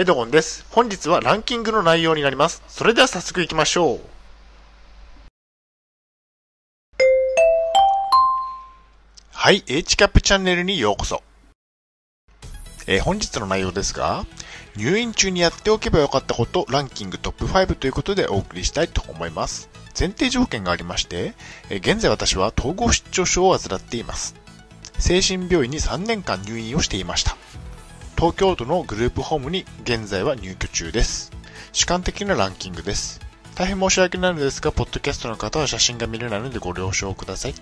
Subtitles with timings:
[0.00, 0.64] エドゴンです。
[0.70, 2.62] 本日はランキングの内容になります。
[2.68, 4.00] それでは早速行きましょう。
[9.30, 11.22] はい、H キャップチャンネルにようこそ。
[12.86, 14.24] えー本日の内容ですが、
[14.74, 19.68] 入院中にやっておけばよかったことランキングトップ5ということでお送りしたいと思います。
[19.98, 21.34] 前提条件がありまして、
[21.68, 24.34] えー現在私は統合失調症を患っています。
[24.98, 27.36] 精神病院に3年間入院をしていました。
[28.20, 31.32] 東京都のグループホームに現在は入居中です。
[31.72, 33.18] 主観的なランキングです。
[33.54, 37.54] 大変申し訳ないのですが、ポッドキャストの方は写真が見れないのでご了承ください。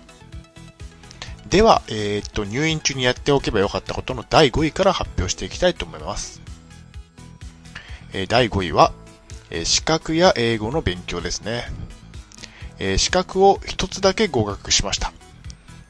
[1.47, 6.41] では、えーっと、入院中にやっておけばよかったことの第5位から発表していきたいと思います。
[8.11, 8.91] えー第5位は、
[9.51, 11.71] えー資格や英語の勉強ですね。
[12.79, 15.13] え資格を一つだけ合格しました。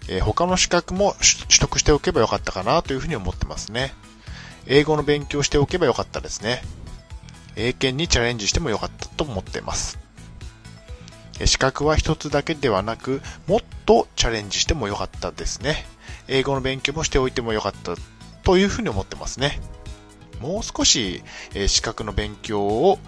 [0.09, 3.95] え他の資格も取取得しておけばよかったかなというふうに思ってますね。
[4.65, 6.61] 英語の勉強しておけばよかったですね。
[7.55, 9.99] 英検にチャレンジしてもよかったと思っています。
[11.45, 15.85] 資格は一つだけではなく、もっとチャレンジしてもよかったですね。
[16.27, 17.95] 英語の勉強もしておいてもよかった
[18.43, 19.59] というふうに思ってますね。
[20.41, 22.99] もう少し、え資格の勉強を、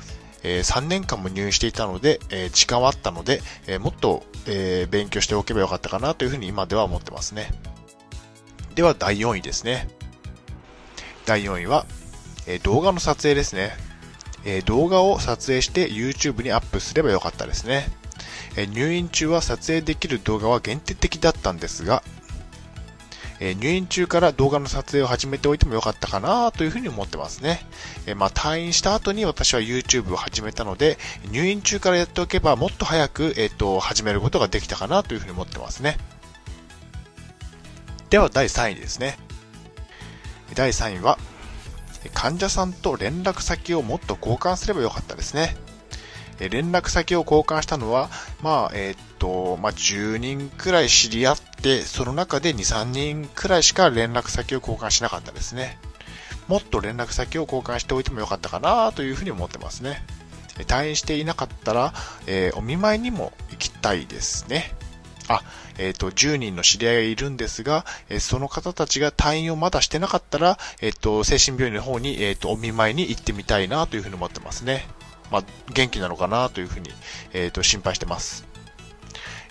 [0.44, 7.52] え3年間も入院していたので、え時間はあったので、えもっと、え勉強しておけばよかったかなというふうに今では思ってますね。
[8.75, 9.88] では第4位ですね。
[11.25, 11.86] 第4位は、
[12.47, 13.72] えー動画の撮影ですね。
[14.45, 17.89] えー動画を撮影して YouTube にアップすればよかったですね。
[18.55, 22.03] えー入院中は撮影できる動画は限定的だったんですが、
[23.39, 27.66] えー入院中から動画の撮影を始めておいてもよかったかなというふうに思ってますね。
[28.06, 30.97] えーまあ、退院した後に私は YouTube を始めたので、
[31.31, 35.97] 入院中からやっておけばもっと早く、えっ、と、始めることができたかなというふうに思ってますね。
[38.09, 39.17] では第3位ですね。
[40.55, 41.17] 第3位は、
[42.13, 45.55] 患者さんと連絡先をもっと交換すればよかったですね。
[46.39, 48.09] 連絡先を交換したのは、
[48.41, 55.78] まあ、えーっと、まあ、10人くらい知り合って、その中で2、3人くらいしか連絡先を交換しなかったですね。
[56.47, 60.03] もっと連絡先を交換しておいてもよかったかなというふうに思ってますね。
[60.67, 61.94] 退院していなかったら、
[62.25, 64.73] えーお見舞いにも行きたいですね。
[65.28, 65.42] あ、
[65.78, 74.86] えっ、と、10人の知り合いがいるんですが、えーその方たちが退院をまだしてなかったら、えっ、と、精神病院の方に、えっ、と、お見舞いに行ってみたいなというふうに思ってますね。
[75.32, 75.44] まあ、
[75.74, 76.90] 元気なのかなというふうに、
[77.34, 78.52] えっ、と、心配してます。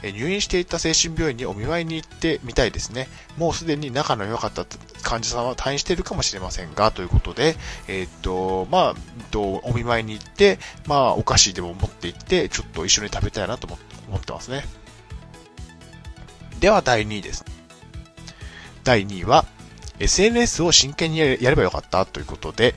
[0.03, 3.09] え入院していた精神病院にお見舞いに行ってみたいですね。
[3.37, 4.65] もうすでに仲の良かった
[5.03, 7.57] 患者さんは退院しているかもしれませんが、ということで、
[7.89, 13.77] えっ、と、まあ、えっと、お見舞いに行って、まあ、お菓子でも持って行って、ちょっと一緒に食べたいなと思
[14.17, 14.65] ってますね。
[16.61, 17.45] では、第2位です。
[18.85, 19.47] 第2位は、
[19.99, 22.75] SNS を真剣にやればよかったということで、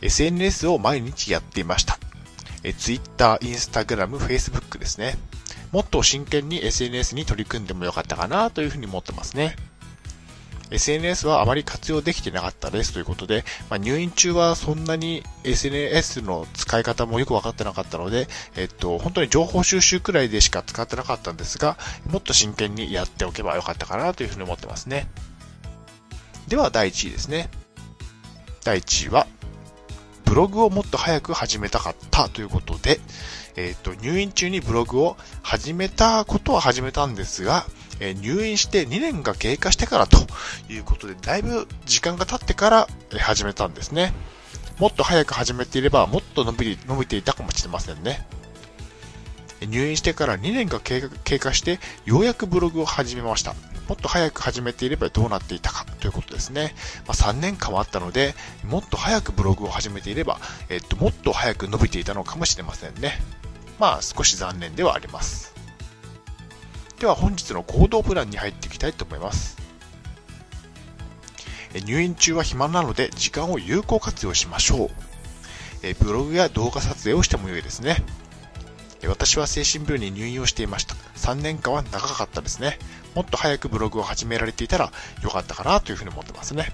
[0.00, 1.98] SNS を毎日やっていました。
[2.64, 5.16] え Twitter、Instagram、Facebook ですね。
[5.72, 9.56] もっと真剣に SNS に取り組んでもよかったかなというふうに思ってますね。
[10.72, 21.76] SNS はあまり活用できてなかったですということで、まあ、入院中はそんなに SNS の使い方もよく分かってなかったので、えっと、本当に情報収集くらいでしか使ってなかったんですが、
[22.10, 25.08] もっと真剣にやっておけばよかったかなというふうに思ってますね。
[26.48, 27.50] では第1位ですね。
[28.64, 29.26] 第1位は、
[30.32, 33.00] ブログをもっと早く始めたかったということで、
[33.54, 37.66] えっ、と、入院中にブログを始めたことは始めたんですが、
[38.00, 40.16] えー入院して2年が経過してからと
[40.70, 42.88] いうことで、だいぶ時間が経ってから
[43.18, 44.14] 始めたんですね。
[44.78, 48.26] もっと早く始めていれば、もっと伸び伸びていたかもしれませんね。
[49.60, 53.54] 入院してから2年が経過経過して、ようやくブログを始めました。
[53.86, 56.74] もっと早く始めていればどうなっていたかということですね。
[57.06, 60.38] まあ、3年間はあったので、もっと早くブログを始めていれば、
[60.68, 63.20] えっと、もっと早く伸びていたのかもしれませんね。
[63.78, 65.54] まあ、少し残念ではあります。
[66.98, 69.56] では、本日の行動プランに入っていきたいと思います。
[71.86, 74.90] 入院中は暇なので、時間を有効活用しましょう。
[76.04, 78.04] ブログや動画撮影をしても良いですね。
[79.08, 80.94] 私は精神病に入院をしていました。
[81.22, 82.78] 3年間は長かったですね。
[83.14, 84.90] もっと早くブログを始められていたら
[85.22, 86.72] よかったかなというふうに思ってますね。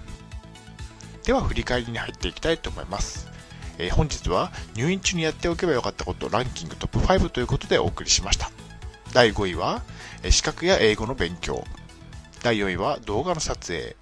[1.25, 3.29] では振り返りに入っていきたいと思います。
[3.77, 8.51] えー本日は入院中にやっておけばよかったことランキングトップ5ということでお送りしました。
[9.13, 9.83] 第5位は
[10.23, 11.63] え資格や英語の勉強。
[12.43, 13.97] 第4位は動画の撮影。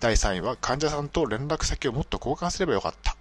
[0.00, 3.16] 第3位は患者さんと連絡先をもっと交換すればよかった。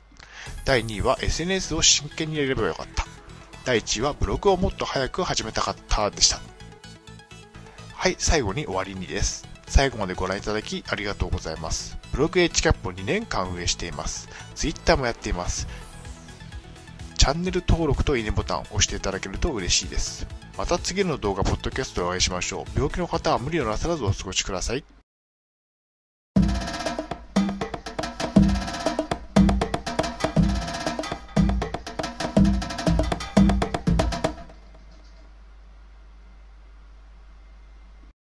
[0.64, 3.06] 第2位は SNS を真剣にやればよかった。
[3.66, 6.53] 第1位はブログをもっと早く始めたかったでした。
[8.04, 9.48] はい、最後に終わりにです。
[9.66, 11.98] 最後までご覧いただきありがとうございます。
[12.12, 14.28] ブログ h キャップを2年間運営しています。
[14.56, 15.70] Twitter もやっています。
[17.18, 20.28] チャンネル登録といいねボタンを押していただけると嬉しいです。
[20.58, 22.72] また次の動画、ポッドキャストでお会いしましょう。
[22.76, 24.84] 病気の方は無理をなさらずお過ごしください。